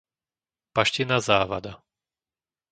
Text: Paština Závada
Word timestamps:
Paština 0.73 1.17
Závada 1.27 1.73